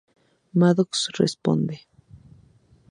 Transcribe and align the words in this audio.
Maddox 0.59 1.09
responde. 1.21 1.77